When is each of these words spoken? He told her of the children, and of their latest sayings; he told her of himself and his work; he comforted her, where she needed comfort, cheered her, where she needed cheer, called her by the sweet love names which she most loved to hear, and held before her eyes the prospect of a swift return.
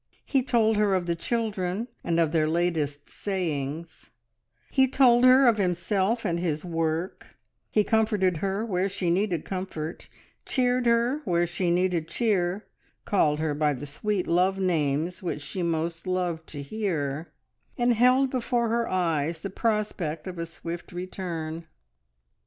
He 0.25 0.41
told 0.41 0.77
her 0.77 0.95
of 0.95 1.05
the 1.05 1.15
children, 1.15 1.87
and 2.03 2.19
of 2.19 2.31
their 2.31 2.49
latest 2.49 3.07
sayings; 3.07 4.09
he 4.71 4.87
told 4.87 5.23
her 5.25 5.47
of 5.47 5.59
himself 5.59 6.25
and 6.25 6.39
his 6.39 6.65
work; 6.65 7.37
he 7.69 7.83
comforted 7.83 8.37
her, 8.37 8.65
where 8.65 8.89
she 8.89 9.11
needed 9.11 9.45
comfort, 9.45 10.09
cheered 10.43 10.87
her, 10.87 11.19
where 11.25 11.45
she 11.45 11.69
needed 11.69 12.07
cheer, 12.07 12.65
called 13.05 13.39
her 13.39 13.53
by 13.53 13.73
the 13.73 13.85
sweet 13.85 14.25
love 14.25 14.57
names 14.57 15.21
which 15.21 15.43
she 15.43 15.61
most 15.61 16.07
loved 16.07 16.47
to 16.47 16.63
hear, 16.63 17.31
and 17.77 17.93
held 17.93 18.31
before 18.31 18.69
her 18.69 18.87
eyes 18.89 19.41
the 19.41 19.51
prospect 19.51 20.25
of 20.25 20.39
a 20.39 20.47
swift 20.47 20.91
return. 20.91 21.67